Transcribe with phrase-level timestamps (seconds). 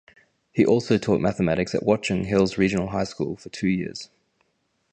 [0.51, 4.09] He also taught mathematics at Watchung Hills Regional High School for two years.